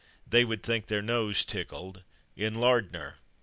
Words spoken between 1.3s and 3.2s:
tickled" in Lardner.